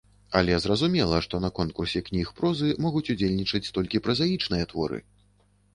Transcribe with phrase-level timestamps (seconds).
[0.37, 4.99] Але зразумела, што на конкурсе кніг прозы могуць удзельнічаць толькі празаічныя творы.